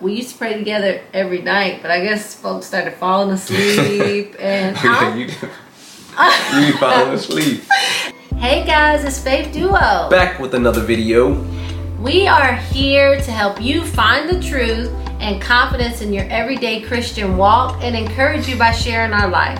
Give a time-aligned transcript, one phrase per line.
[0.00, 4.76] we used to pray together every night, but I guess folks started falling asleep and
[4.78, 5.26] I you,
[6.66, 7.62] you falling asleep.
[8.36, 10.08] Hey guys, it's Faith Duo.
[10.08, 11.34] Back with another video.
[12.00, 14.90] We are here to help you find the truth
[15.20, 19.58] and confidence in your everyday Christian walk and encourage you by sharing our life.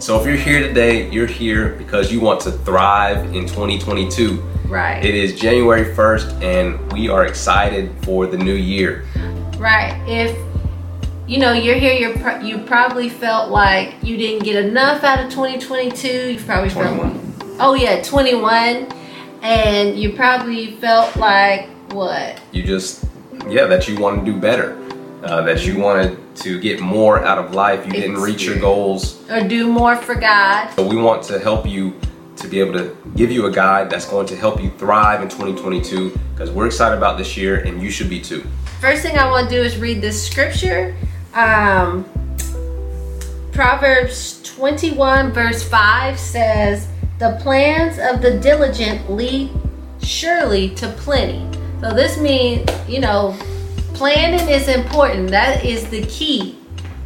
[0.00, 4.42] So if you're here today, you're here because you want to thrive in 2022.
[4.66, 5.04] Right.
[5.04, 9.04] It is January 1st and we are excited for the new year.
[9.64, 9.98] Right.
[10.06, 10.38] If
[11.26, 15.24] you know you're here, you're pro- you probably felt like you didn't get enough out
[15.24, 16.32] of 2022.
[16.32, 17.18] You probably 21.
[17.18, 18.92] felt oh yeah 21,
[19.40, 22.38] and you probably felt like what?
[22.52, 23.06] You just,
[23.48, 24.78] yeah, that you want to do better.
[25.22, 27.86] Uh, that you wanted to get more out of life.
[27.86, 29.26] You didn't reach your goals.
[29.30, 30.74] Or do more for God.
[30.74, 31.98] So we want to help you
[32.36, 35.30] to be able to give you a guide that's going to help you thrive in
[35.30, 38.46] 2022 because we're excited about this year and you should be too.
[38.84, 40.94] First thing I want to do is read this scripture.
[41.32, 42.04] Um,
[43.50, 46.86] Proverbs 21, verse 5 says,
[47.18, 49.48] The plans of the diligent lead
[50.02, 51.48] surely to plenty.
[51.80, 53.34] So this means, you know,
[53.94, 55.30] planning is important.
[55.30, 56.58] That is the key.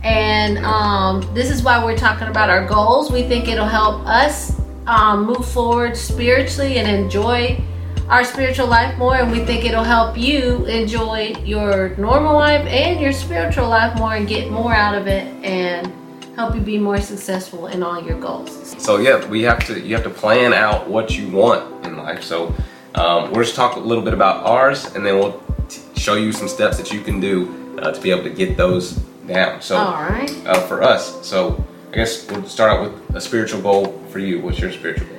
[0.02, 3.12] And um, this is why we're talking about our goals.
[3.12, 7.62] We think it'll help us um, move forward spiritually and enjoy
[8.08, 13.00] our spiritual life more and we think it'll help you enjoy your normal life and
[13.00, 15.92] your spiritual life more and get more out of it and
[16.34, 18.50] help you be more successful in all your goals
[18.82, 22.22] So yeah, we have to you have to plan out what you want in life.
[22.22, 22.54] So
[22.94, 26.32] um, we're just talk a little bit about ours, and then we'll t- show you
[26.32, 28.92] some steps that you can do uh, to be able to get those
[29.26, 29.60] down.
[29.60, 33.60] So all right uh, for us, so I guess we'll start out with a spiritual
[33.60, 34.40] goal for you.
[34.40, 35.17] What's your spiritual goal?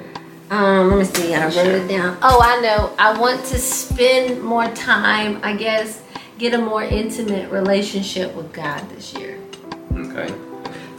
[0.52, 4.42] Um let me see i wrote it down oh i know i want to spend
[4.42, 6.02] more time i guess
[6.38, 9.39] get a more intimate relationship with god this year
[9.95, 10.33] Okay.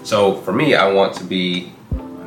[0.02, 1.72] So for me, I want to be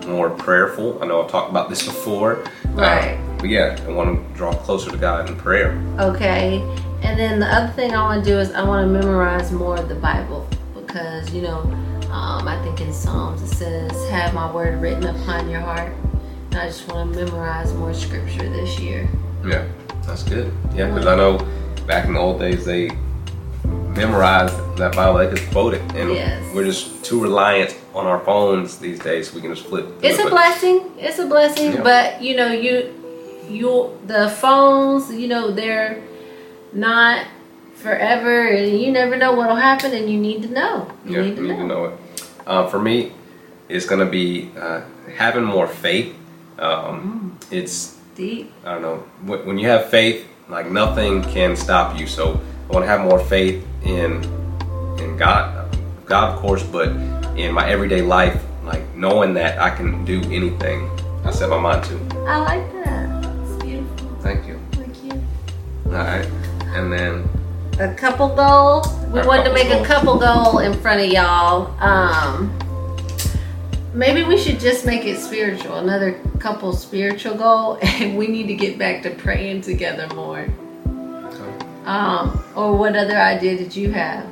[0.06, 1.02] more prayerful.
[1.02, 2.44] I know I've talked about this before.
[2.70, 3.16] Right.
[3.16, 5.74] Uh, but yeah, I want to draw closer to God in prayer.
[6.00, 6.62] Okay.
[7.02, 9.78] And then the other thing I want to do is I want to memorize more
[9.78, 11.60] of the Bible because, you know,
[12.12, 15.94] um, I think in Psalms it says, have my word written upon your heart.
[16.56, 19.10] I just want to memorize more scripture this year.
[19.46, 19.66] Yeah,
[20.06, 20.54] that's good.
[20.76, 21.38] Yeah, because I know
[21.88, 22.92] back in the old days they
[23.66, 26.54] memorized that Bible, they could quote it, and Yes.
[26.54, 29.34] we're just too reliant on our phones these days.
[29.34, 29.88] We can just flip.
[30.02, 30.92] It's it, a blessing.
[30.98, 31.74] It's a blessing.
[31.74, 31.84] Yeah.
[31.84, 32.94] But, you know, you,
[33.50, 36.02] you, the phones, you know, they're
[36.72, 37.28] not
[37.76, 40.88] forever and you never know what'll happen and you need to know.
[41.06, 41.94] You Yeah, need to you need to know it.
[42.48, 43.12] Uh, for me,
[43.70, 44.82] it's going to be uh,
[45.16, 46.16] having more faith.
[46.64, 47.52] Um, Mm.
[47.52, 48.52] It's Deep.
[48.64, 48.98] I don't know.
[49.44, 52.06] When you have faith, like nothing can stop you.
[52.06, 54.24] So I want to have more faith in
[55.00, 55.76] in God,
[56.06, 56.90] God of course, but
[57.36, 60.90] in my everyday life, like knowing that I can do anything
[61.26, 61.96] I set my mind to.
[62.28, 63.26] I like that.
[63.42, 64.16] It's beautiful.
[64.22, 64.60] Thank you.
[64.74, 65.14] Thank you.
[65.88, 66.28] All right,
[66.76, 67.28] and then
[67.80, 68.86] a couple goal.
[69.12, 71.74] We wanted to make a couple goal in front of y'all.
[71.82, 72.54] Um,
[73.94, 75.78] maybe we should just make it spiritual.
[75.78, 80.48] Another couple spiritual goal, and we need to get back to praying together more.
[81.86, 84.26] Um, or what other idea did you have?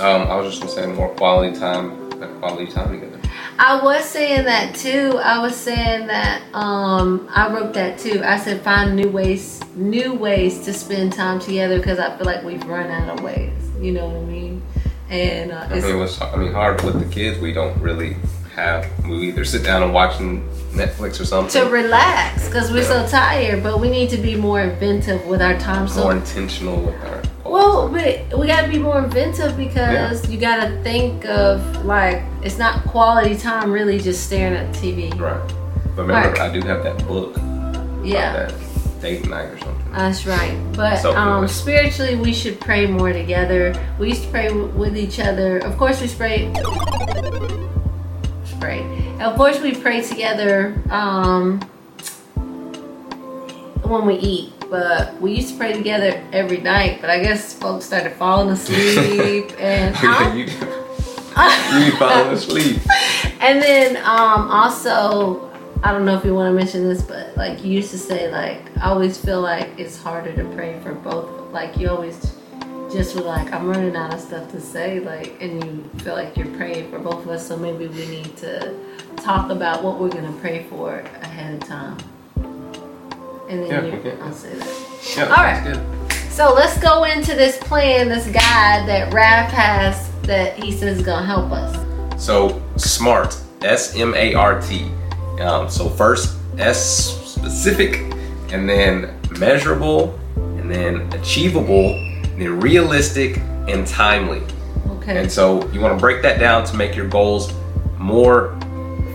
[0.00, 3.20] um, I was just gonna say more quality time, like quality time together.
[3.58, 5.18] I was saying that too.
[5.22, 8.20] I was saying that um, I wrote that too.
[8.24, 12.42] I said find new ways, new ways to spend time together because I feel like
[12.42, 13.52] we've run out of ways.
[13.80, 14.62] You know what I mean?
[15.08, 17.38] And uh, I it's, mean, what's I mean hard with the kids.
[17.38, 18.16] We don't really
[18.54, 18.86] have.
[19.06, 20.42] We either sit down and watching
[20.72, 21.62] Netflix or something.
[21.62, 23.06] to relax because we're Yeah.
[23.06, 23.62] so tired.
[23.62, 25.86] But we need to be more inventive with our time.
[25.88, 27.22] So more intentional with our.
[27.44, 32.84] Well, but we gotta be more inventive because you gotta think of like it's not
[32.86, 35.10] quality time really just staring at TV.
[35.18, 35.36] Right.
[35.94, 36.40] But remember, Right.
[36.40, 37.36] I do have that book.
[38.02, 38.52] Yeah, That
[39.00, 39.92] date night or something.
[39.94, 40.54] that's right.
[40.72, 43.74] But So, um, spiritually, we should pray more together.
[43.98, 45.58] We used to pray w- with each other.
[45.58, 46.52] Of course, we pray.
[48.64, 49.16] Pray.
[49.20, 51.60] Of course, we pray together um,
[53.82, 54.52] when we eat.
[54.70, 57.00] But we used to pray together every night.
[57.02, 59.94] But I guess folks started falling asleep and.
[59.96, 62.80] I- you, you falling asleep.
[63.40, 65.50] And then um also
[65.82, 68.30] I don't know if you want to mention this, but like you used to say
[68.30, 71.52] like I always feel like it's harder to pray for both.
[71.52, 72.33] Like you always
[72.94, 76.36] just were like I'm running out of stuff to say, like and you feel like
[76.36, 77.46] you're praying for both of us.
[77.46, 78.74] So maybe we need to
[79.16, 81.98] talk about what we're gonna pray for ahead of time.
[83.48, 84.16] And then Yeah, you, okay.
[84.22, 84.86] I'll say that.
[85.16, 85.62] Yeah, All right.
[85.64, 86.32] that's good.
[86.32, 91.04] So let's go into this plan, this guide that Raph has that he says is
[91.04, 91.74] gonna help us.
[92.22, 94.90] So SMART, S M A R T.
[95.40, 97.96] Um, so first S specific,
[98.52, 101.92] and then measurable, and then achievable,
[102.38, 103.38] then realistic
[103.68, 104.42] and timely.
[104.88, 105.20] Okay.
[105.20, 107.52] And so you want to break that down to make your goals
[107.98, 108.56] more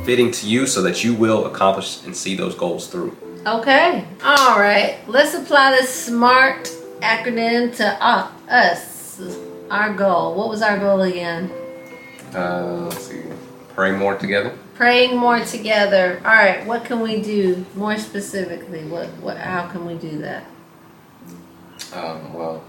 [0.05, 3.15] fitting to you so that you will accomplish and see those goals through.
[3.45, 4.05] Okay.
[4.23, 4.97] All right.
[5.07, 6.65] Let's apply this SMART
[7.01, 9.21] acronym to uh, us.
[9.69, 10.35] Our goal.
[10.35, 11.51] What was our goal again?
[12.33, 13.23] Uh, let's see.
[13.75, 14.57] Pray more together.
[14.75, 16.21] Praying more together.
[16.25, 16.65] All right.
[16.65, 18.83] What can we do more specifically?
[18.85, 19.07] What?
[19.21, 19.37] What?
[19.37, 20.45] How can we do that?
[21.93, 22.63] Um, well,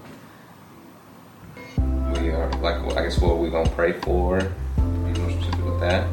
[2.21, 4.41] we are like I guess what we're we gonna pray for?
[4.77, 4.83] Be
[5.21, 6.05] more specific with that.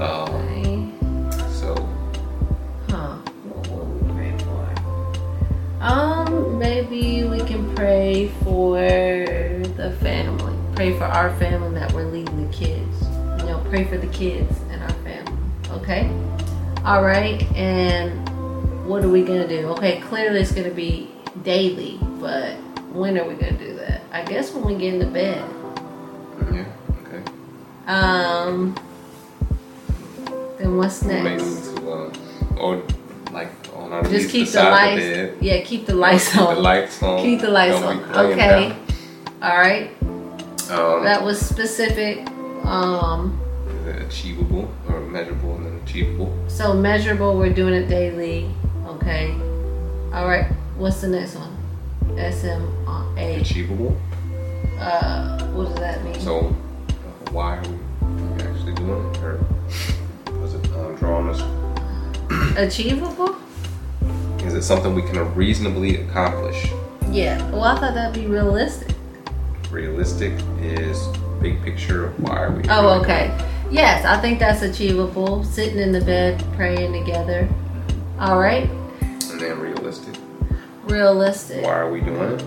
[0.00, 0.90] Um, Okay.
[1.50, 1.74] so
[2.88, 3.16] Huh.
[3.48, 5.84] What will we pray for?
[5.84, 10.54] Um, maybe we can pray for the family.
[10.74, 13.02] Pray for our family that we're leading the kids.
[13.40, 15.32] You know, pray for the kids and our family.
[15.70, 16.10] Okay?
[16.84, 17.42] All right.
[17.54, 18.12] And
[18.88, 19.66] what are we going to do?
[19.68, 21.10] Okay, clearly it's going to be
[21.42, 22.56] daily, but
[22.94, 24.02] when are we going to do that?
[24.12, 25.44] I guess when we get into bed.
[26.52, 26.64] yeah,
[27.06, 27.22] okay.
[27.86, 28.74] Um,
[30.58, 31.74] then what's Maybe next?
[31.74, 32.82] to uh, or
[33.32, 35.36] like on our Just keep the beside lights.
[35.42, 36.54] Yeah, keep the lights Keep on.
[36.54, 37.22] the lights on.
[37.22, 38.32] Keep the lights Don't on.
[38.32, 38.76] Okay.
[39.42, 39.90] All right.
[40.00, 40.70] down.
[40.70, 42.26] Um, That was specific.
[42.64, 43.38] Um,
[43.68, 46.32] is it achievable or measurable and then achievable.
[46.48, 47.36] so measurable.
[47.36, 48.48] We're doing it daily.
[48.86, 49.32] Okay.
[50.14, 50.46] All right.
[50.76, 51.54] What's the next one?
[52.18, 52.62] S M
[53.16, 53.40] A.
[53.40, 53.96] Achievable.
[54.78, 56.18] Uh, what does that mean?
[56.20, 59.44] So uh, why are we actually doing it, or
[60.40, 61.42] was it um, drawing us?
[62.58, 63.36] Achievable?
[64.44, 66.68] Is it something we can reasonably accomplish?
[67.10, 67.38] Yeah.
[67.50, 68.88] Well, I thought that'd be realistic.
[69.70, 71.06] Realistic is
[71.40, 72.06] big picture.
[72.06, 72.62] of Why are we?
[72.68, 73.00] Oh, it?
[73.02, 73.50] okay.
[73.70, 75.42] Yes, I think that's achievable.
[75.44, 77.48] Sitting in the bed, praying together.
[78.18, 78.68] All right.
[79.30, 79.58] And then
[80.94, 81.64] realistic.
[81.64, 82.42] Why are we doing it?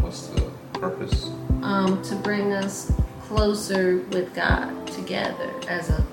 [0.00, 1.30] What's the purpose?
[1.62, 2.92] um, to bring us
[3.22, 6.04] closer with God together as a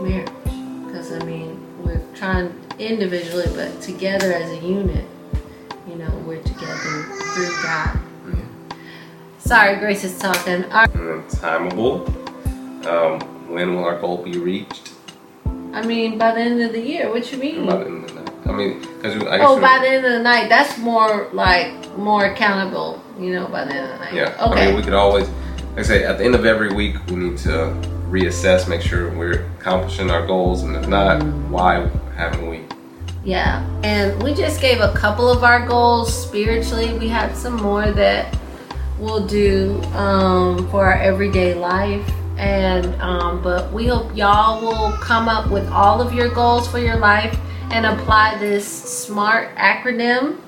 [0.00, 0.28] marriage.
[0.86, 5.04] Because, I mean, we're trying individually, but together as a unit,
[5.88, 7.02] you know, we're together
[7.34, 8.00] through God.
[8.28, 8.76] Yeah.
[9.38, 10.64] Sorry, Grace is talking.
[10.64, 10.94] All right.
[10.94, 12.06] And then timeable.
[12.86, 14.92] Um, when will our goal be reached?
[15.72, 17.66] I mean, by the end of the year, what you mean?
[18.48, 18.88] By the end of the night.
[18.88, 21.96] I mean, because I guess Oh, by the end of the night, that's more like
[21.98, 24.14] more accountable, you know, by the end of the night.
[24.14, 24.46] Yeah.
[24.50, 24.62] Okay.
[24.62, 27.16] I mean, we could always, like I say, at the end of every week, we
[27.16, 27.74] need to
[28.08, 32.64] reassess, make sure we're accomplishing our goals, and if not, why haven't we?
[33.24, 36.96] Yeah, and we just gave a couple of our goals spiritually.
[36.98, 38.38] We have some more that
[38.98, 42.08] we'll do um, for our everyday life,
[42.38, 46.78] and um, but we hope y'all will come up with all of your goals for
[46.78, 47.38] your life
[47.70, 50.40] and apply this SMART acronym.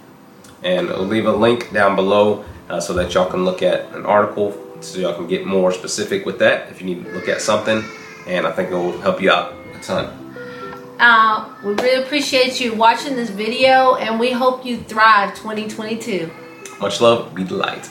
[0.62, 4.06] And I'll leave a link down below uh, so that y'all can look at an
[4.06, 7.40] article, so y'all can get more specific with that if you need to look at
[7.40, 7.84] something.
[8.26, 10.16] And I think it will help you out a ton.
[10.98, 16.30] Uh, we really appreciate you watching this video, and we hope you thrive 2022.
[16.80, 17.34] Much love.
[17.34, 17.90] Be the light.